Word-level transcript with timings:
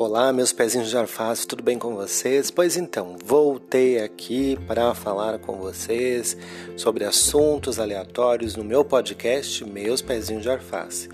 Olá, 0.00 0.32
meus 0.32 0.52
pezinhos 0.52 0.90
de 0.90 0.96
alface, 0.96 1.44
tudo 1.44 1.60
bem 1.60 1.76
com 1.76 1.96
vocês? 1.96 2.52
Pois 2.52 2.76
então, 2.76 3.16
voltei 3.24 3.98
aqui 3.98 4.56
para 4.64 4.94
falar 4.94 5.40
com 5.40 5.56
vocês 5.56 6.36
sobre 6.76 7.04
assuntos 7.04 7.80
aleatórios 7.80 8.54
no 8.54 8.62
meu 8.62 8.84
podcast 8.84 9.64
Meus 9.64 10.00
Pezinhos 10.00 10.44
de 10.44 10.50
Alface. 10.50 11.08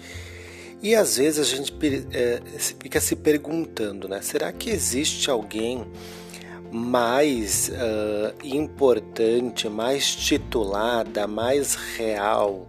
E 0.82 0.94
às 0.94 1.16
vezes 1.16 1.50
a 1.50 1.56
gente 1.56 1.74
é, 2.12 2.42
fica 2.78 3.00
se 3.00 3.16
perguntando, 3.16 4.06
né? 4.06 4.20
Será 4.20 4.52
que 4.52 4.68
existe 4.68 5.30
alguém 5.30 5.90
mais 6.70 7.70
uh, 7.70 8.46
importante, 8.46 9.66
mais 9.66 10.14
titulada, 10.14 11.26
mais 11.26 11.74
real, 11.74 12.68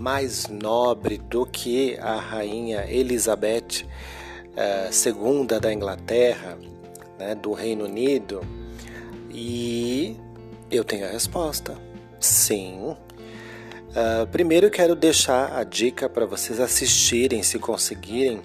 mais 0.00 0.48
nobre 0.48 1.18
do 1.18 1.46
que 1.46 1.96
a 2.00 2.16
rainha 2.16 2.84
Elizabeth? 2.90 3.86
Uh, 4.52 4.92
segunda 4.92 5.58
da 5.60 5.72
Inglaterra, 5.72 6.58
né, 7.18 7.34
do 7.34 7.52
Reino 7.52 7.84
Unido? 7.84 8.40
E 9.30 10.16
eu 10.70 10.84
tenho 10.84 11.06
a 11.06 11.10
resposta: 11.10 11.76
sim. 12.20 12.96
Uh, 13.90 14.26
primeiro, 14.30 14.70
quero 14.70 14.94
deixar 14.94 15.56
a 15.56 15.64
dica 15.64 16.08
para 16.08 16.24
vocês 16.24 16.60
assistirem, 16.60 17.42
se 17.42 17.58
conseguirem. 17.58 18.42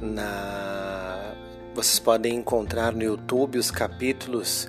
Na... 0.00 1.34
Vocês 1.74 1.98
podem 1.98 2.34
encontrar 2.34 2.92
no 2.92 3.02
YouTube 3.02 3.58
os 3.58 3.70
capítulos 3.70 4.68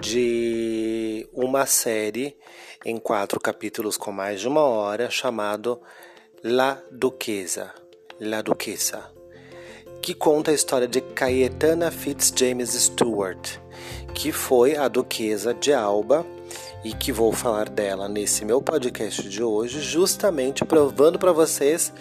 de 0.00 1.28
uma 1.32 1.66
série 1.66 2.36
em 2.84 2.98
quatro 2.98 3.40
capítulos 3.40 3.96
com 3.96 4.12
mais 4.12 4.40
de 4.40 4.48
uma 4.48 4.62
hora 4.62 5.10
chamado 5.10 5.80
La 6.42 6.82
Duquesa. 6.90 7.74
La 8.20 8.42
Duquesa, 8.42 9.10
que 10.08 10.14
conta 10.14 10.52
a 10.52 10.54
história 10.54 10.88
de 10.88 11.02
Caetana 11.02 11.90
Fitzjames 11.90 12.70
Stewart, 12.70 13.58
que 14.14 14.32
foi 14.32 14.74
a 14.74 14.88
Duquesa 14.88 15.52
de 15.52 15.70
Alba 15.70 16.24
e 16.82 16.94
que 16.94 17.12
vou 17.12 17.30
falar 17.30 17.68
dela 17.68 18.08
nesse 18.08 18.42
meu 18.42 18.62
podcast 18.62 19.28
de 19.28 19.42
hoje, 19.42 19.82
justamente 19.82 20.64
provando 20.64 21.18
para 21.18 21.30
vocês 21.30 21.92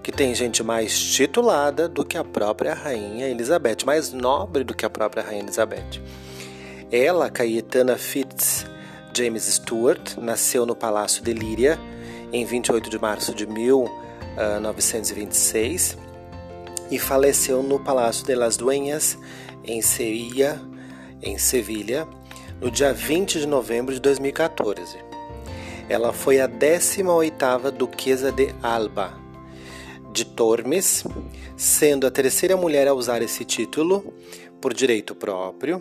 que 0.00 0.12
tem 0.12 0.32
gente 0.32 0.62
mais 0.62 0.96
titulada 0.96 1.88
do 1.88 2.04
que 2.04 2.16
a 2.16 2.22
própria 2.22 2.72
Rainha 2.72 3.26
Elizabeth, 3.26 3.78
mais 3.84 4.12
nobre 4.12 4.62
do 4.62 4.72
que 4.72 4.86
a 4.86 4.90
própria 4.90 5.24
Rainha 5.24 5.42
Elizabeth. 5.42 6.00
Ela, 6.92 7.28
Caetana 7.28 7.96
Fitzjames 7.96 9.42
Stewart, 9.42 10.16
nasceu 10.18 10.64
no 10.64 10.76
Palácio 10.76 11.20
de 11.20 11.32
Líria 11.32 11.76
em 12.32 12.44
28 12.44 12.88
de 12.88 12.98
março 13.00 13.34
de 13.34 13.44
1000 13.44 14.06
1926 14.36 16.05
e 16.90 16.98
faleceu 16.98 17.62
no 17.62 17.78
Palácio 17.78 18.24
de 18.26 18.34
las 18.34 18.56
Dueñas, 18.56 19.18
em 19.64 19.82
Sevilla, 19.82 20.60
em 21.22 21.38
Sevilha, 21.38 22.06
no 22.60 22.70
dia 22.70 22.92
20 22.92 23.40
de 23.40 23.46
novembro 23.46 23.94
de 23.94 24.00
2014. 24.00 24.96
Ela 25.88 26.12
foi 26.12 26.40
a 26.40 26.48
18ª 26.48 27.70
Duquesa 27.70 28.32
de 28.32 28.54
Alba, 28.62 29.14
de 30.12 30.24
Tormes, 30.24 31.04
sendo 31.56 32.06
a 32.06 32.10
terceira 32.10 32.56
mulher 32.56 32.88
a 32.88 32.94
usar 32.94 33.22
esse 33.22 33.44
título 33.44 34.14
por 34.60 34.74
direito 34.74 35.14
próprio, 35.14 35.80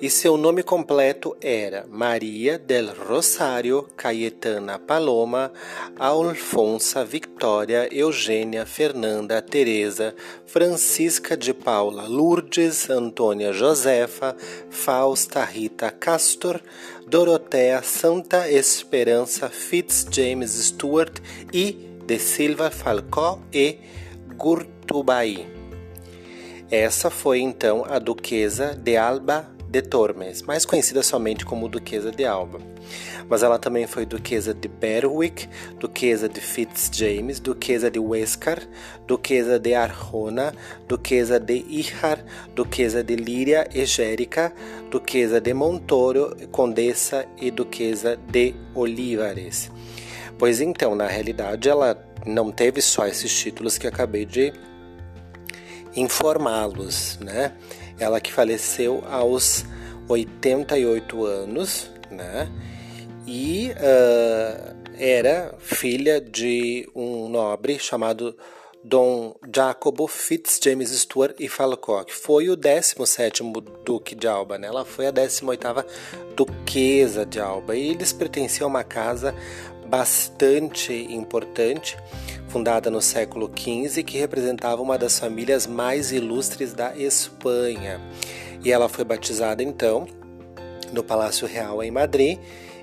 e 0.00 0.08
seu 0.10 0.36
nome 0.36 0.62
completo 0.62 1.36
era 1.40 1.86
Maria 1.88 2.58
del 2.58 2.88
Rosário 2.88 3.88
Cayetana 3.96 4.78
Paloma 4.78 5.52
Alfonsa 5.98 7.04
Victoria 7.04 7.88
Eugênia 7.92 8.66
Fernanda 8.66 9.40
Teresa 9.42 10.14
Francisca 10.46 11.36
de 11.36 11.52
Paula 11.52 12.06
Lourdes 12.06 12.90
Antônia 12.90 13.52
Josefa 13.52 14.36
Fausta 14.70 15.44
Rita 15.44 15.90
Castor 15.90 16.60
Dorotea 17.06 17.82
Santa 17.82 18.50
Esperança 18.50 19.48
Fitzjames 19.48 20.52
Stuart 20.52 21.18
e 21.52 21.72
de 22.06 22.18
Silva 22.18 22.70
Falcó 22.70 23.38
e 23.52 23.78
Gurtubai. 24.36 25.57
Essa 26.70 27.08
foi 27.08 27.40
então 27.40 27.86
a 27.88 27.98
Duquesa 27.98 28.74
de 28.74 28.94
Alba 28.94 29.48
de 29.70 29.80
Tormes, 29.80 30.42
mais 30.42 30.66
conhecida 30.66 31.02
somente 31.02 31.42
como 31.42 31.66
Duquesa 31.66 32.10
de 32.10 32.26
Alba. 32.26 32.58
Mas 33.26 33.42
ela 33.42 33.58
também 33.58 33.86
foi 33.86 34.04
Duquesa 34.04 34.52
de 34.52 34.68
Berwick, 34.68 35.48
Duquesa 35.78 36.28
de 36.28 36.40
Fitzjames, 36.42 37.40
Duquesa 37.40 37.90
de 37.90 37.98
Huescar, 37.98 38.60
Duquesa 39.06 39.58
de 39.58 39.74
Arjona, 39.74 40.54
Duquesa 40.86 41.40
de 41.40 41.64
Ijar, 41.68 42.22
Duquesa 42.54 43.02
de 43.02 43.16
Líria 43.16 43.66
Egérica, 43.74 44.52
Duquesa 44.90 45.40
de 45.40 45.54
Montoro, 45.54 46.36
Condessa 46.52 47.26
e 47.40 47.50
Duquesa 47.50 48.18
de 48.30 48.54
Olivares. 48.74 49.70
Pois 50.38 50.60
então, 50.60 50.94
na 50.94 51.06
realidade, 51.06 51.68
ela 51.68 51.98
não 52.26 52.50
teve 52.50 52.82
só 52.82 53.06
esses 53.06 53.34
títulos 53.34 53.78
que 53.78 53.86
acabei 53.86 54.26
de 54.26 54.52
informá-los, 55.94 57.18
né? 57.20 57.56
Ela 57.98 58.20
que 58.20 58.32
faleceu 58.32 59.04
aos 59.08 59.64
88 60.08 61.24
anos, 61.24 61.90
né? 62.10 62.50
E 63.26 63.72
uh, 63.72 64.76
era 64.98 65.54
filha 65.58 66.20
de 66.20 66.88
um 66.94 67.28
nobre 67.28 67.78
chamado 67.78 68.36
Dom 68.82 69.34
Jacobo 69.54 70.06
Fitzjames 70.06 70.90
Stuart 70.90 71.36
e 71.38 71.48
Falcock. 71.48 72.12
Foi 72.12 72.48
o 72.48 72.56
17º 72.56 73.62
Duque 73.84 74.14
de 74.14 74.26
Alba, 74.26 74.56
né? 74.56 74.68
Ela 74.68 74.84
foi 74.84 75.06
a 75.06 75.12
18ª 75.12 75.84
Duquesa 76.34 77.26
de 77.26 77.40
Alba. 77.40 77.76
E 77.76 77.90
eles 77.90 78.12
pertenciam 78.12 78.66
a 78.66 78.70
uma 78.70 78.84
casa 78.84 79.34
bastante 79.88 80.92
importante, 80.92 81.96
fundada 82.48 82.90
no 82.90 83.00
século 83.00 83.50
XV, 83.54 84.02
que 84.02 84.18
representava 84.18 84.82
uma 84.82 84.98
das 84.98 85.18
famílias 85.18 85.66
mais 85.66 86.12
ilustres 86.12 86.72
da 86.72 86.96
Espanha. 86.96 88.00
E 88.64 88.70
ela 88.70 88.88
foi 88.88 89.04
batizada 89.04 89.62
então 89.62 90.06
no 90.92 91.02
Palácio 91.02 91.46
Real 91.46 91.82
em 91.82 91.90
Madrid 91.90 92.38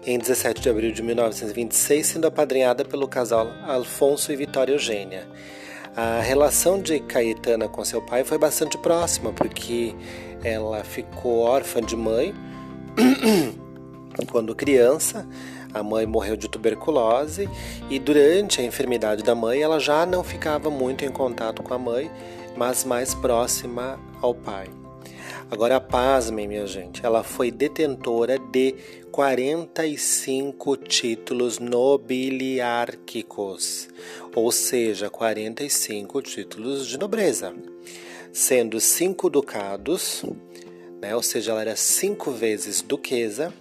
em 0.05 0.19
17 0.19 0.61
de 0.61 0.69
abril 0.69 0.91
de 0.91 1.01
1926, 1.01 2.05
sendo 2.05 2.27
apadrinhada 2.27 2.85
pelo 2.85 3.07
casal 3.07 3.47
Alfonso 3.63 4.31
e 4.31 4.35
Vitória 4.35 4.73
Eugênia. 4.73 5.27
A 5.95 6.19
relação 6.19 6.79
de 6.79 6.99
Caetana 6.99 7.67
com 7.67 7.83
seu 7.83 8.01
pai 8.01 8.23
foi 8.23 8.37
bastante 8.37 8.77
próxima, 8.77 9.33
porque 9.33 9.95
ela 10.43 10.83
ficou 10.83 11.39
órfã 11.39 11.81
de 11.81 11.95
mãe 11.95 12.35
quando 14.29 14.53
criança, 14.53 15.27
a 15.75 15.83
mãe 15.83 16.05
morreu 16.05 16.37
de 16.37 16.47
tuberculose 16.47 17.49
e 17.89 17.99
durante 17.99 18.61
a 18.61 18.63
enfermidade 18.63 19.21
da 19.21 19.35
mãe 19.35 19.61
ela 19.61 19.77
já 19.77 20.05
não 20.05 20.23
ficava 20.23 20.69
muito 20.69 21.03
em 21.03 21.11
contato 21.11 21.61
com 21.61 21.73
a 21.73 21.77
mãe, 21.77 22.09
mas 22.55 22.85
mais 22.85 23.13
próxima 23.13 23.99
ao 24.21 24.33
pai. 24.33 24.69
Agora 25.51 25.81
pasmem, 25.81 26.47
minha 26.47 26.65
gente, 26.65 27.05
ela 27.05 27.23
foi 27.23 27.51
detentora 27.51 28.39
de 28.39 28.73
45 29.11 30.77
títulos 30.77 31.59
nobiliárquicos, 31.59 33.89
ou 34.33 34.49
seja, 34.51 35.09
45 35.09 36.21
títulos 36.21 36.87
de 36.87 36.97
nobreza, 36.97 37.53
sendo 38.31 38.79
cinco 38.79 39.29
ducados, 39.29 40.23
né, 41.01 41.13
ou 41.15 41.21
seja, 41.21 41.51
ela 41.51 41.59
era 41.61 41.75
cinco 41.75 42.31
vezes 42.31 42.81
duquesa, 42.81 43.53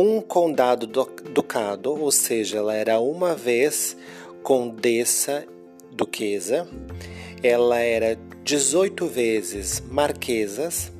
um 0.00 0.20
condado 0.22 0.86
ducado, 0.86 1.92
ou 1.92 2.10
seja, 2.10 2.56
ela 2.56 2.74
era 2.74 2.98
uma 2.98 3.34
vez 3.34 3.94
condessa 4.42 5.44
duquesa, 5.92 6.66
ela 7.42 7.78
era 7.80 8.18
18 8.42 9.06
vezes 9.06 9.82
marquesas, 9.90 10.90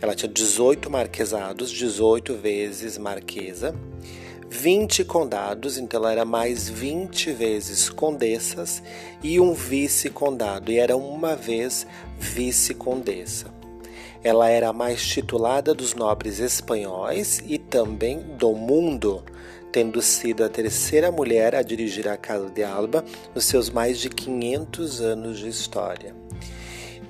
ela 0.00 0.14
tinha 0.14 0.30
18 0.30 0.88
marquesados, 0.88 1.68
18 1.72 2.34
vezes 2.34 2.96
marquesa, 2.96 3.74
20 4.48 5.04
condados, 5.04 5.76
então 5.76 5.98
ela 5.98 6.12
era 6.12 6.24
mais 6.24 6.68
20 6.68 7.32
vezes 7.32 7.90
condessas 7.90 8.80
e 9.20 9.40
um 9.40 9.52
vice-condado, 9.52 10.70
e 10.70 10.78
era 10.78 10.96
uma 10.96 11.34
vez 11.34 11.84
vice-condessa. 12.16 13.57
Ela 14.22 14.50
era 14.50 14.70
a 14.70 14.72
mais 14.72 15.06
titulada 15.06 15.72
dos 15.72 15.94
nobres 15.94 16.40
espanhóis 16.40 17.42
e 17.46 17.56
também 17.56 18.18
do 18.36 18.52
mundo, 18.52 19.22
tendo 19.70 20.02
sido 20.02 20.44
a 20.44 20.48
terceira 20.48 21.12
mulher 21.12 21.54
a 21.54 21.62
dirigir 21.62 22.08
a 22.08 22.16
Casa 22.16 22.50
de 22.50 22.64
Alba 22.64 23.04
nos 23.34 23.44
seus 23.44 23.70
mais 23.70 23.98
de 23.98 24.08
500 24.08 25.00
anos 25.00 25.38
de 25.38 25.48
história. 25.48 26.14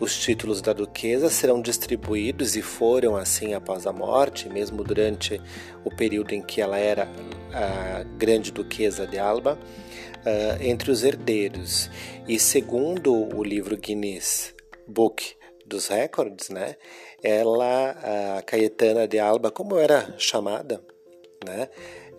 Os 0.01 0.17
títulos 0.17 0.63
da 0.63 0.73
duquesa 0.73 1.29
serão 1.29 1.61
distribuídos 1.61 2.55
e 2.55 2.63
foram 2.63 3.17
assim 3.17 3.53
após 3.55 3.85
a 3.85 3.93
morte, 3.93 4.49
mesmo 4.49 4.85
durante 4.85 5.41
o 5.85 5.91
período 5.91 6.35
em 6.35 6.43
que 6.43 6.61
ela 6.61 6.79
era 6.79 7.09
a 7.53 8.05
grande 8.17 8.53
duquesa 8.53 9.09
de 9.09 9.19
Alba, 9.19 9.59
ah, 10.25 10.59
entre 10.61 10.93
os 10.93 11.03
herdeiros. 11.03 11.91
E 12.29 12.39
segundo 12.39 13.13
o 13.13 13.43
livro 13.43 13.77
Guinness 13.77 14.55
Book 14.87 15.35
dos 15.69 15.89
recordes, 15.89 16.49
né? 16.49 16.77
Ela, 17.23 18.37
a 18.39 18.43
Caetana 18.43 19.07
de 19.07 19.19
Alba, 19.19 19.51
como 19.51 19.79
era 19.79 20.15
chamada, 20.19 20.83
né? 21.45 21.69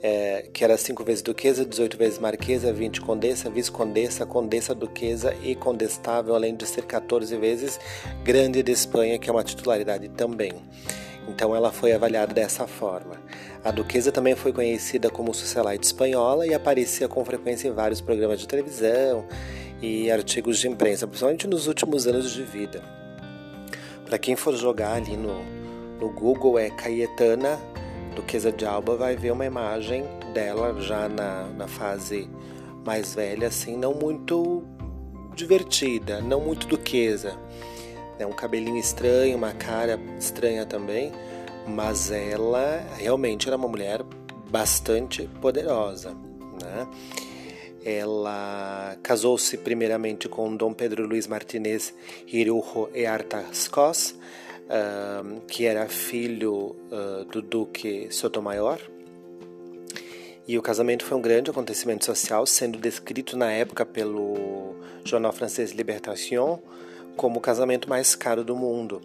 É, 0.01 0.49
que 0.53 0.63
era 0.63 0.77
cinco 0.77 1.03
vezes 1.03 1.21
duquesa, 1.21 1.65
18 1.65 1.97
vezes 1.97 2.19
marquesa, 2.19 2.71
20 2.71 3.01
condessa, 3.01 3.49
vice-condessa, 3.49 4.25
condessa, 4.25 4.73
duquesa 4.73 5.35
e 5.43 5.55
condestável, 5.55 6.35
além 6.35 6.55
de 6.55 6.65
ser 6.65 6.85
14 6.85 7.35
vezes 7.35 7.77
grande 8.23 8.63
de 8.63 8.71
Espanha, 8.71 9.19
que 9.19 9.29
é 9.29 9.33
uma 9.33 9.43
titularidade 9.43 10.07
também. 10.09 10.53
Então 11.27 11.53
ela 11.55 11.71
foi 11.71 11.91
avaliada 11.91 12.33
dessa 12.33 12.65
forma. 12.65 13.21
A 13.63 13.71
duquesa 13.71 14.11
também 14.11 14.35
foi 14.35 14.53
conhecida 14.53 15.09
como 15.09 15.33
socialite 15.33 15.85
espanhola 15.85 16.47
e 16.47 16.53
aparecia 16.53 17.07
com 17.07 17.23
frequência 17.25 17.67
em 17.67 17.71
vários 17.71 17.99
programas 17.99 18.39
de 18.39 18.47
televisão 18.47 19.27
e 19.81 20.09
artigos 20.09 20.59
de 20.59 20.67
imprensa, 20.67 21.05
principalmente 21.05 21.47
nos 21.47 21.67
últimos 21.67 22.07
anos 22.07 22.31
de 22.31 22.43
vida. 22.43 22.81
Para 24.09 24.17
quem 24.17 24.35
for 24.35 24.55
jogar 24.55 24.93
ali 24.93 25.15
no, 25.15 25.43
no 26.01 26.09
Google 26.09 26.57
é 26.57 26.71
Cayetana 26.71 27.59
Duquesa 28.15 28.51
de 28.51 28.65
Alba, 28.65 28.95
vai 28.97 29.15
ver 29.15 29.29
uma 29.29 29.45
imagem 29.45 30.03
dela 30.33 30.81
já 30.81 31.07
na, 31.07 31.43
na 31.49 31.67
fase 31.67 32.27
mais 32.83 33.13
velha, 33.13 33.47
assim, 33.47 33.77
não 33.77 33.93
muito 33.93 34.63
divertida, 35.35 36.21
não 36.21 36.41
muito 36.41 36.65
duquesa. 36.65 37.37
É 38.17 38.25
um 38.25 38.31
cabelinho 38.31 38.77
estranho, 38.77 39.37
uma 39.37 39.53
cara 39.53 39.99
estranha 40.17 40.65
também, 40.65 41.11
mas 41.67 42.09
ela 42.09 42.83
realmente 42.97 43.47
era 43.47 43.55
uma 43.55 43.67
mulher 43.67 44.01
bastante 44.49 45.29
poderosa, 45.39 46.15
né? 46.63 46.87
Ela 47.89 48.95
casou-se 49.01 49.57
primeiramente 49.57 50.29
com 50.29 50.55
Dom 50.55 50.73
Pedro 50.73 51.07
Luiz 51.07 51.25
Martinez 51.25 51.91
Hirujo 52.27 52.87
e 52.93 53.03
Artascos, 53.07 54.11
uh, 54.11 55.41
que 55.47 55.65
era 55.65 55.89
filho 55.89 56.75
uh, 56.91 57.25
do 57.25 57.41
Duque 57.41 58.07
Sotomayor. 58.11 58.77
E 60.47 60.55
o 60.55 60.61
casamento 60.61 61.03
foi 61.03 61.17
um 61.17 61.21
grande 61.21 61.49
acontecimento 61.49 62.05
social, 62.05 62.45
sendo 62.45 62.77
descrito 62.77 63.35
na 63.35 63.51
época 63.51 63.83
pelo 63.83 64.75
jornal 65.03 65.33
francês 65.33 65.71
Libération 65.71 66.59
como 67.17 67.39
o 67.39 67.41
casamento 67.41 67.89
mais 67.89 68.13
caro 68.13 68.43
do 68.43 68.55
mundo. 68.55 69.01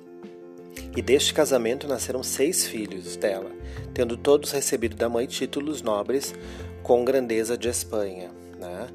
E 0.94 1.00
deste 1.00 1.32
casamento 1.32 1.88
nasceram 1.88 2.22
seis 2.22 2.66
filhos 2.66 3.16
dela, 3.16 3.50
tendo 3.94 4.18
todos 4.18 4.50
recebido 4.50 4.94
da 4.94 5.08
mãe 5.08 5.26
títulos 5.26 5.80
nobres 5.80 6.34
com 6.82 7.02
grandeza 7.02 7.56
de 7.56 7.70
Espanha. 7.70 8.43
Né? 8.58 8.88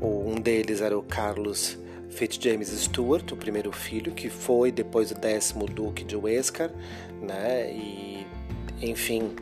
Um 0.00 0.40
deles 0.40 0.80
era 0.80 0.96
o 0.96 1.02
Carlos 1.02 1.78
Fitzjames 2.10 2.68
Stuart, 2.68 3.32
o 3.32 3.36
primeiro 3.36 3.72
filho, 3.72 4.12
que 4.12 4.30
foi 4.30 4.72
depois 4.72 5.10
o 5.10 5.14
décimo 5.14 5.66
duque 5.66 6.04
de 6.04 6.16
Wescar, 6.16 6.70
né? 7.20 7.70
E, 7.70 8.26
enfim, 8.80 9.32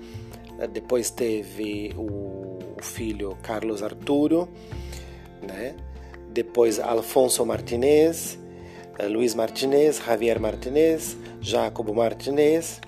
depois 0.72 1.10
teve 1.10 1.94
o 1.96 2.58
filho 2.82 3.36
Carlos 3.42 3.82
Arturo, 3.82 4.48
né? 5.40 5.74
Depois 6.30 6.80
Alfonso 6.80 7.44
Martinez, 7.46 8.38
Luiz 9.08 9.34
Martinez, 9.34 10.00
Javier 10.04 10.40
Martinez, 10.40 11.16
Jacobo 11.40 11.94
Martinez, 11.94 12.80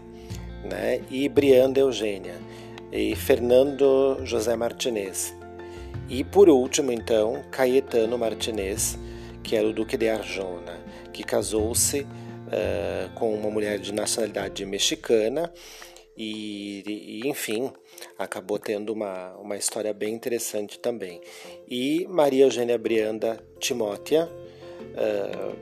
né? 0.64 1.00
E 1.10 1.28
Brianda 1.28 1.80
Eugênia 1.80 2.34
e 2.90 3.14
Fernando 3.14 4.18
José 4.24 4.56
Martinez. 4.56 5.34
E 6.08 6.22
por 6.22 6.48
último, 6.48 6.92
então, 6.92 7.42
Caetano 7.50 8.16
Martinez, 8.16 8.98
que 9.42 9.56
era 9.56 9.66
o 9.66 9.72
Duque 9.72 9.96
de 9.96 10.08
Arjona, 10.08 10.80
que 11.12 11.24
casou-se 11.24 12.00
uh, 12.02 13.14
com 13.14 13.34
uma 13.34 13.50
mulher 13.50 13.78
de 13.78 13.92
nacionalidade 13.92 14.64
mexicana 14.64 15.52
e, 16.16 16.82
e, 17.24 17.28
enfim, 17.28 17.70
acabou 18.18 18.58
tendo 18.58 18.92
uma, 18.92 19.34
uma 19.36 19.56
história 19.56 19.92
bem 19.92 20.14
interessante 20.14 20.78
também. 20.78 21.20
E 21.68 22.06
Maria 22.08 22.44
Eugênia 22.44 22.78
Brianda 22.78 23.38
Timótea, 23.58 24.26
uh, 24.26 25.56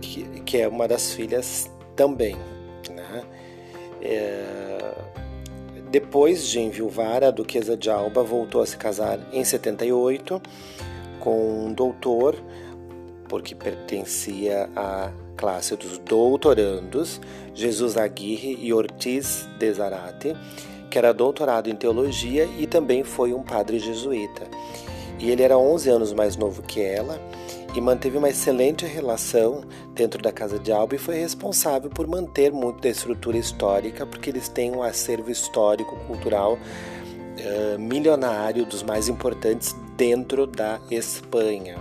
que, 0.00 0.40
que, 0.42 0.58
é 0.58 0.68
uma 0.68 0.86
das 0.86 1.12
filhas 1.12 1.70
também. 1.96 2.36
Né? 2.90 3.24
É, 4.02 4.78
depois 5.90 6.46
de 6.46 6.60
enviuvar, 6.60 7.24
a 7.24 7.32
Duquesa 7.32 7.76
de 7.76 7.90
Alba 7.90 8.22
voltou 8.22 8.62
a 8.62 8.66
se 8.66 8.76
casar 8.76 9.18
em 9.32 9.42
78 9.42 10.40
com 11.18 11.66
um 11.66 11.72
doutor, 11.72 12.36
porque 13.28 13.56
pertencia 13.56 14.70
à 14.76 15.10
classe 15.36 15.74
dos 15.74 15.98
doutorandos, 15.98 17.20
Jesus 17.52 17.96
Aguirre 17.96 18.56
e 18.60 18.72
Ortiz 18.72 19.48
de 19.58 19.72
Zarate, 19.72 20.36
que 20.88 20.96
era 20.96 21.12
doutorado 21.12 21.68
em 21.68 21.74
teologia 21.74 22.48
e 22.58 22.68
também 22.68 23.02
foi 23.02 23.32
um 23.32 23.42
padre 23.42 23.80
jesuíta. 23.80 24.42
E 25.20 25.30
ele 25.30 25.42
era 25.42 25.58
11 25.58 25.90
anos 25.90 26.12
mais 26.12 26.34
novo 26.34 26.62
que 26.62 26.80
ela 26.80 27.20
e 27.74 27.80
manteve 27.80 28.16
uma 28.16 28.28
excelente 28.28 28.86
relação 28.86 29.62
dentro 29.94 30.20
da 30.20 30.32
Casa 30.32 30.58
de 30.58 30.72
Alba 30.72 30.96
e 30.96 30.98
foi 30.98 31.16
responsável 31.16 31.90
por 31.90 32.06
manter 32.06 32.50
muito 32.50 32.80
da 32.80 32.88
estrutura 32.88 33.36
histórica, 33.36 34.06
porque 34.06 34.30
eles 34.30 34.48
têm 34.48 34.72
um 34.72 34.82
acervo 34.82 35.30
histórico, 35.30 35.94
cultural 36.06 36.54
uh, 36.54 37.78
milionário, 37.78 38.64
dos 38.64 38.82
mais 38.82 39.08
importantes 39.08 39.76
dentro 39.96 40.46
da 40.46 40.80
Espanha. 40.90 41.78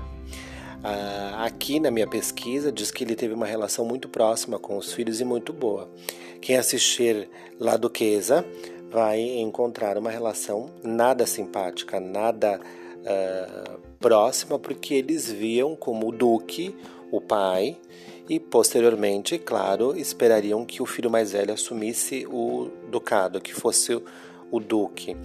Uh, 0.80 1.36
aqui 1.44 1.80
na 1.80 1.90
minha 1.90 2.08
pesquisa 2.08 2.72
diz 2.72 2.92
que 2.92 3.04
ele 3.04 3.16
teve 3.16 3.34
uma 3.34 3.46
relação 3.46 3.86
muito 3.86 4.08
próxima 4.08 4.60
com 4.60 4.78
os 4.78 4.94
filhos 4.94 5.20
e 5.22 5.26
muito 5.26 5.54
boa. 5.54 5.90
Quem 6.42 6.56
assistir 6.56 7.30
La 7.60 7.78
Duquesa 7.78 8.46
vai 8.92 9.20
encontrar 9.22 9.98
uma 9.98 10.10
relação 10.10 10.70
nada 10.84 11.26
simpática, 11.26 12.00
nada 12.00 12.60
uh, 13.02 13.80
próxima, 14.00 14.58
porque 14.58 14.94
eles 14.94 15.32
viam 15.32 15.76
como 15.76 16.08
o 16.08 16.12
duque, 16.12 16.76
o 17.12 17.20
pai, 17.20 17.78
e 18.30 18.40
posteriormente, 18.40 19.38
claro, 19.40 19.98
esperariam 19.98 20.64
que 20.64 20.82
o 20.82 20.86
filho 20.86 21.10
mais 21.10 21.32
velho 21.32 21.54
assumisse 21.54 22.28
o 22.28 22.70
ducado, 22.90 23.42
que 23.42 23.54
fosse 23.54 24.00
o 24.52 24.60
duque. 24.60 25.18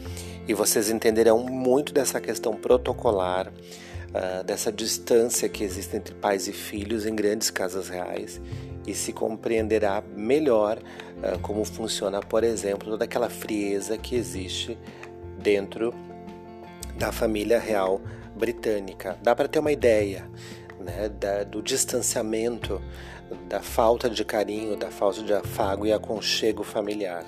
E 0.49 0.55
vocês 0.55 0.91
entenderão 0.91 1.38
muito 1.41 1.93
dessa 1.93 2.21
questão 2.21 2.55
protocolar, 2.55 3.49
uh, 3.49 4.43
dessa 4.44 4.73
distância 4.73 5.49
que 5.49 5.62
existe 5.62 5.97
entre 5.97 6.14
pais 6.14 6.49
e 6.49 6.52
filhos 6.52 7.04
em 7.04 7.14
grandes 7.14 7.50
casas 7.50 7.88
reais 7.88 8.40
e 8.87 8.95
se 8.95 9.12
compreenderá 9.12 10.02
melhor 10.14 10.78
uh, 10.78 11.38
como 11.40 11.64
funciona, 11.64 12.21
por 12.21 12.45
exemplo, 12.45 12.90
toda 12.90 13.04
aquela 13.04 13.28
frieza 13.28 13.97
que 13.97 14.14
existe 14.14 14.78
dentro 15.38 15.95
da 16.99 17.13
família 17.13 17.59
real 17.59 18.01
britânica. 18.37 19.19
Dá 19.23 19.35
para 19.35 19.49
ter 19.49 19.59
uma 19.59 19.73
ideia 19.73 20.29
né, 20.81 21.09
da, 21.09 21.45
do 21.45 21.63
distanciamento, 21.63 22.81
da 23.49 23.61
falta 23.61 24.09
de 24.09 24.25
carinho, 24.25 24.77
da 24.77 24.91
falta 24.91 25.23
de 25.23 25.33
afago 25.33 25.87
e 25.87 25.93
aconchego 25.93 26.63
familiar. 26.63 27.25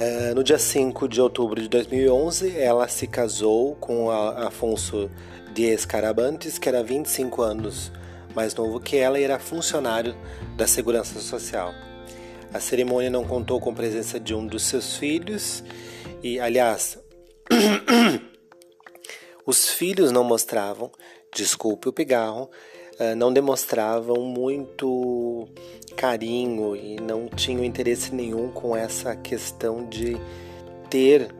Uh, 0.00 0.34
no 0.34 0.42
dia 0.42 0.58
5 0.58 1.08
de 1.08 1.20
outubro 1.20 1.60
de 1.60 1.68
2011, 1.68 2.56
ela 2.56 2.88
se 2.88 3.06
casou 3.06 3.74
com 3.76 4.10
Afonso 4.10 5.10
Dias 5.52 5.84
Carabantes, 5.84 6.58
que 6.58 6.68
era 6.68 6.82
25 6.82 7.42
anos 7.42 7.92
mais 8.34 8.54
novo 8.54 8.80
que 8.80 8.96
ela 8.96 9.18
e 9.18 9.24
era 9.24 9.38
funcionário 9.38 10.14
da 10.56 10.66
Segurança 10.66 11.20
Social. 11.20 11.74
A 12.52 12.60
cerimônia 12.60 13.10
não 13.10 13.24
contou 13.24 13.60
com 13.60 13.70
a 13.70 13.74
presença 13.74 14.18
de 14.18 14.34
um 14.34 14.46
dos 14.46 14.62
seus 14.62 14.96
filhos 14.96 15.62
e, 16.22 16.40
aliás, 16.40 16.98
Os 19.46 19.68
filhos 19.68 20.12
não 20.12 20.24
mostravam, 20.24 20.90
desculpe 21.34 21.88
o 21.88 21.92
pigarro, 21.92 22.50
eh, 22.98 23.14
não 23.14 23.32
demonstravam 23.32 24.16
muito 24.22 25.48
carinho 25.96 26.76
e 26.76 27.00
não 27.00 27.28
tinham 27.28 27.64
interesse 27.64 28.14
nenhum 28.14 28.50
com 28.50 28.76
essa 28.76 29.16
questão 29.16 29.88
de 29.88 30.16
ter 30.88 31.34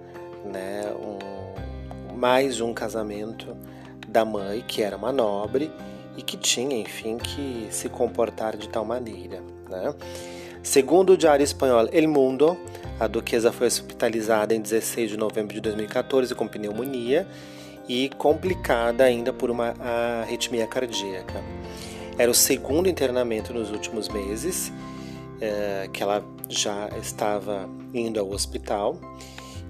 né, 0.44 0.92
um, 0.94 2.16
mais 2.16 2.60
um 2.60 2.72
casamento 2.72 3.56
da 4.08 4.24
mãe, 4.24 4.64
que 4.66 4.82
era 4.82 4.96
uma 4.96 5.12
nobre 5.12 5.70
e 6.16 6.22
que 6.22 6.36
tinha, 6.36 6.76
enfim, 6.76 7.16
que 7.18 7.68
se 7.70 7.88
comportar 7.88 8.56
de 8.56 8.68
tal 8.68 8.84
maneira. 8.84 9.42
Né? 9.68 9.94
Segundo 10.62 11.14
o 11.14 11.16
diário 11.16 11.44
espanhol 11.44 11.88
El 11.92 12.08
Mundo, 12.08 12.56
a 13.00 13.06
duquesa 13.06 13.50
foi 13.50 13.66
hospitalizada 13.66 14.54
em 14.54 14.60
16 14.60 15.12
de 15.12 15.16
novembro 15.16 15.54
de 15.54 15.60
2014 15.62 16.34
com 16.34 16.46
pneumonia 16.46 17.26
e 17.88 18.10
complicada 18.10 19.04
ainda 19.04 19.32
por 19.32 19.50
uma 19.50 19.74
arritmia 20.22 20.66
cardíaca. 20.66 21.42
Era 22.18 22.30
o 22.30 22.34
segundo 22.34 22.88
internamento 22.88 23.54
nos 23.54 23.70
últimos 23.70 24.10
meses 24.10 24.70
é, 25.40 25.88
que 25.90 26.02
ela 26.02 26.22
já 26.48 26.90
estava 27.00 27.66
indo 27.94 28.20
ao 28.20 28.30
hospital 28.30 28.98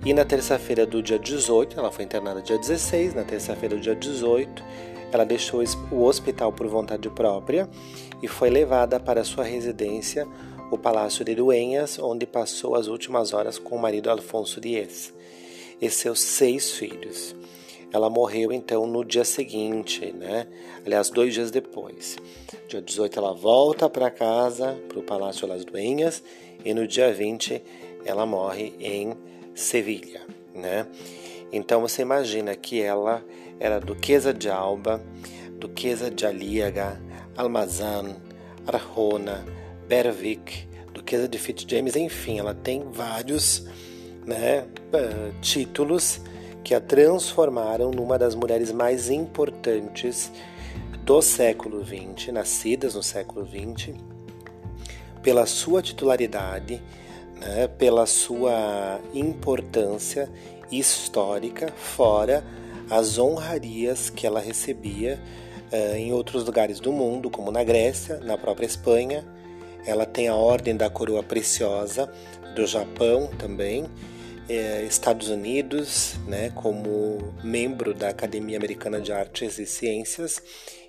E 0.04 0.12
na 0.12 0.24
terça-feira 0.24 0.84
do 0.84 1.02
dia 1.02 1.18
18, 1.18 1.78
ela 1.78 1.92
foi 1.92 2.04
internada 2.04 2.40
dia 2.42 2.58
16, 2.58 3.14
na 3.14 3.22
terça-feira 3.22 3.76
do 3.76 3.80
dia 3.80 3.94
18, 3.94 4.64
ela 5.12 5.24
deixou 5.24 5.62
o 5.90 6.02
hospital 6.02 6.52
por 6.52 6.66
vontade 6.66 7.08
própria 7.10 7.68
e 8.22 8.26
foi 8.28 8.48
levada 8.48 8.98
para 8.98 9.22
sua 9.24 9.44
residência, 9.44 10.26
o 10.70 10.78
Palácio 10.78 11.24
de 11.24 11.34
Duenhas, 11.34 11.98
onde 11.98 12.26
passou 12.26 12.76
as 12.76 12.86
últimas 12.86 13.32
horas 13.32 13.58
com 13.58 13.74
o 13.74 13.78
marido 13.78 14.08
Alfonso 14.08 14.60
Dias 14.60 15.12
e 15.80 15.90
seus 15.90 16.20
seis 16.20 16.72
filhos. 16.72 17.34
Ela 17.92 18.08
morreu 18.08 18.52
então 18.52 18.86
no 18.86 19.04
dia 19.04 19.24
seguinte, 19.24 20.12
né? 20.12 20.46
Aliás, 20.86 21.10
dois 21.10 21.34
dias 21.34 21.50
depois. 21.50 22.16
Dia 22.68 22.80
18 22.80 23.18
ela 23.18 23.34
volta 23.34 23.90
para 23.90 24.10
casa, 24.10 24.78
para 24.88 25.00
o 25.00 25.02
Palácio 25.02 25.48
das 25.48 25.64
Duenhas, 25.64 26.22
e 26.64 26.72
no 26.72 26.86
dia 26.86 27.12
20 27.12 27.60
ela 28.04 28.24
morre 28.24 28.74
em 28.78 29.16
Sevilha, 29.54 30.22
né? 30.54 30.86
Então 31.52 31.80
você 31.80 32.02
imagina 32.02 32.54
que 32.54 32.80
ela 32.80 33.24
era 33.58 33.80
duquesa 33.80 34.32
de 34.32 34.48
Alba, 34.48 35.02
duquesa 35.58 36.08
de 36.08 36.24
Aliaga, 36.24 37.00
Almazan, 37.36 38.16
Arjona, 38.68 39.44
Berwick, 39.90 40.68
duquesa 40.94 41.26
de 41.26 41.36
Fitzjames, 41.36 41.96
enfim, 41.96 42.38
ela 42.38 42.54
tem 42.54 42.84
vários 42.92 43.66
né, 44.24 44.64
eh, 44.92 45.32
títulos 45.42 46.20
que 46.62 46.76
a 46.76 46.80
transformaram 46.80 47.90
numa 47.90 48.16
das 48.16 48.36
mulheres 48.36 48.70
mais 48.70 49.10
importantes 49.10 50.30
do 51.02 51.20
século 51.20 51.84
XX, 51.84 52.28
nascidas 52.32 52.94
no 52.94 53.02
século 53.02 53.44
XX, 53.44 53.96
pela 55.24 55.44
sua 55.44 55.82
titularidade, 55.82 56.80
né, 57.40 57.66
pela 57.66 58.06
sua 58.06 59.00
importância 59.12 60.30
histórica, 60.70 61.66
fora 61.76 62.44
as 62.88 63.18
honrarias 63.18 64.08
que 64.08 64.24
ela 64.24 64.38
recebia 64.38 65.20
uh, 65.72 65.96
em 65.96 66.12
outros 66.12 66.44
lugares 66.44 66.78
do 66.78 66.92
mundo, 66.92 67.28
como 67.28 67.50
na 67.50 67.64
Grécia, 67.64 68.20
na 68.20 68.38
própria 68.38 68.66
Espanha. 68.66 69.39
Ela 69.86 70.06
tem 70.06 70.28
a 70.28 70.34
Ordem 70.34 70.76
da 70.76 70.90
Coroa 70.90 71.22
Preciosa 71.22 72.12
do 72.54 72.66
Japão 72.66 73.28
também, 73.38 73.86
eh, 74.48 74.84
Estados 74.88 75.28
Unidos, 75.28 76.14
né, 76.26 76.50
como 76.54 77.34
membro 77.42 77.94
da 77.94 78.08
Academia 78.08 78.56
Americana 78.56 79.00
de 79.00 79.12
Artes 79.12 79.58
e 79.58 79.66
Ciências 79.66 80.42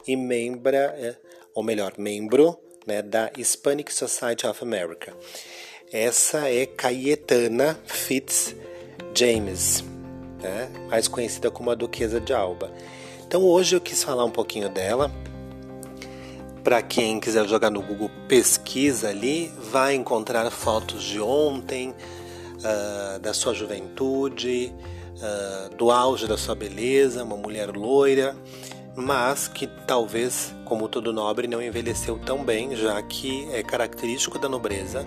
e 0.08 0.16
membra, 0.16 0.96
eh, 0.98 1.16
ou 1.54 1.64
melhor, 1.64 1.94
membro 1.98 2.58
né, 2.86 3.02
da 3.02 3.32
Hispanic 3.38 3.94
Society 3.94 4.48
of 4.48 4.64
America. 4.64 5.14
Essa 5.92 6.50
é 6.50 6.66
Cayetana 6.66 7.78
Fitz 7.86 8.56
James, 9.14 9.84
né? 10.42 10.70
mais 10.90 11.08
conhecida 11.08 11.52
como 11.52 11.70
a 11.70 11.76
Duquesa 11.76 12.20
de 12.20 12.34
Alba. 12.34 12.72
Então 13.28 13.44
hoje 13.44 13.76
eu 13.76 13.82
quis 13.82 14.04
falar 14.04 14.26
um 14.26 14.32
pouquinho 14.32 14.70
dela. 14.70 15.12
Para 16.64 16.80
quem 16.84 17.20
quiser 17.20 17.48
jogar 17.48 17.72
no 17.72 17.82
Google 17.82 18.12
pesquisa 18.28 19.10
ali, 19.10 19.52
vai 19.72 19.96
encontrar 19.96 20.50
fotos 20.52 21.04
de 21.04 21.20
ontem, 21.20 21.90
uh, 21.90 23.20
da 23.20 23.34
sua 23.34 23.52
juventude, 23.52 24.72
uh, 25.18 25.76
do 25.76 25.90
auge 25.90 26.28
da 26.28 26.38
sua 26.38 26.54
beleza, 26.54 27.24
uma 27.24 27.36
mulher 27.36 27.76
loira, 27.76 28.36
mas 28.96 29.48
que 29.48 29.66
talvez, 29.88 30.54
como 30.64 30.88
todo 30.88 31.12
nobre, 31.12 31.48
não 31.48 31.64
envelheceu 31.64 32.20
tão 32.20 32.44
bem, 32.44 32.76
já 32.76 33.02
que 33.02 33.50
é 33.52 33.64
característico 33.64 34.38
da 34.38 34.48
nobreza 34.48 35.04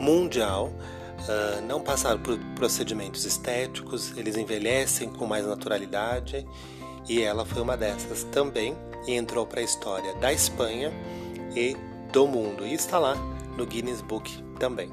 mundial 0.00 0.66
uh, 0.66 1.62
não 1.64 1.80
passar 1.80 2.18
por 2.18 2.36
procedimentos 2.56 3.24
estéticos, 3.24 4.16
eles 4.16 4.36
envelhecem 4.36 5.08
com 5.08 5.26
mais 5.26 5.46
naturalidade 5.46 6.44
e 7.08 7.22
ela 7.22 7.44
foi 7.44 7.62
uma 7.62 7.76
dessas 7.76 8.24
também 8.24 8.76
e 9.06 9.14
entrou 9.14 9.46
para 9.46 9.60
a 9.60 9.64
história 9.64 10.14
da 10.14 10.32
Espanha 10.32 10.92
e 11.54 11.76
do 12.12 12.26
mundo 12.26 12.66
e 12.66 12.74
está 12.74 12.98
lá 12.98 13.16
no 13.56 13.66
Guinness 13.66 14.00
Book 14.00 14.30
também. 14.58 14.90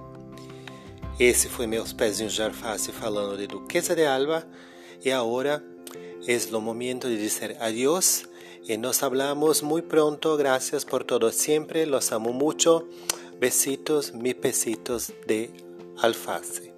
Esse 1.20 1.48
foi 1.48 1.66
meus 1.66 1.94
pezinhos 1.94 2.34
de 2.34 2.44
alface 2.44 2.92
falando 2.92 3.38
de 3.38 3.48
Duquesa 3.48 3.96
de 3.96 4.06
Alba 4.06 4.46
e 5.04 5.12
agora 5.12 5.64
é 6.28 6.56
o 6.56 6.62
momento 6.62 7.08
de 7.08 7.18
dizer 7.18 7.56
adiós 7.60 8.26
y 8.68 8.78
nos 8.78 9.04
hablamos 9.04 9.62
muy 9.62 9.82
pronto. 9.82 10.38
Gracias 10.38 10.86
por 10.86 11.04
todo 11.04 11.32
siempre. 11.32 11.86
Los 11.86 12.12
amo 12.12 12.34
mucho. 12.34 12.88
Besitos, 13.40 14.14
mis 14.14 14.40
besitos 14.40 15.14
de 15.28 15.52
alface. 16.02 16.75